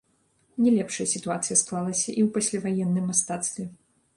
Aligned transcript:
Не 0.63 0.71
лепшая 0.77 1.05
сітуацыя 1.11 1.57
склалася 1.63 2.07
і 2.19 2.21
ў 2.25 2.27
пасляваенным 2.39 3.05
мастацтве. 3.15 3.69